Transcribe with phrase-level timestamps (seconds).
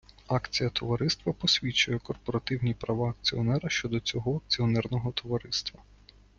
[0.27, 5.81] Акція товариства посвідчує корпоративні права акціонера щодо цього акціонерного товариства.